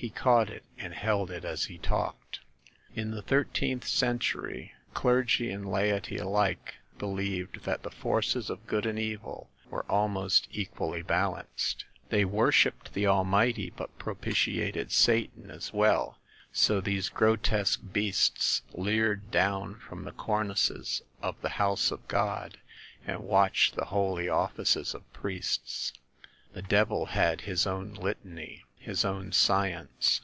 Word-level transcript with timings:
He 0.00 0.10
caught 0.10 0.48
it 0.48 0.62
and 0.78 0.94
held 0.94 1.28
it 1.28 1.44
as 1.44 1.64
he 1.64 1.76
talked. 1.76 2.38
"In 2.94 3.10
the 3.10 3.20
thirteenth 3.20 3.84
century 3.84 4.72
clergy 4.94 5.50
and 5.50 5.68
laity 5.68 6.18
alike 6.18 6.74
believed 7.00 7.64
that 7.64 7.82
the 7.82 7.90
forces 7.90 8.48
of 8.48 8.68
good 8.68 8.86
and 8.86 8.96
evil 8.96 9.50
were 9.68 9.84
almost 9.90 10.46
equally 10.52 11.02
balanced. 11.02 11.84
They 12.10 12.24
worshiped 12.24 12.94
the 12.94 13.08
Almighty, 13.08 13.70
but 13.70 13.98
propitiated 13.98 14.92
Satan 14.92 15.50
as 15.50 15.72
well; 15.72 16.18
so 16.52 16.80
these 16.80 17.08
grotesque 17.08 17.80
beasts 17.92 18.62
leered 18.74 19.32
down 19.32 19.80
from 19.80 20.04
the 20.04 20.12
cornices 20.12 21.02
of 21.22 21.34
the 21.42 21.48
house 21.58 21.90
of 21.90 22.06
God, 22.06 22.60
and 23.04 23.18
watched 23.24 23.74
the 23.74 23.86
holy 23.86 24.28
offices 24.28 24.94
of 24.94 25.12
priests. 25.12 25.92
The 26.52 26.62
devil 26.62 27.06
had 27.06 27.40
his 27.40 27.66
own 27.66 27.94
litany, 27.94 28.62
his 28.80 29.04
own 29.04 29.30
science. 29.30 29.84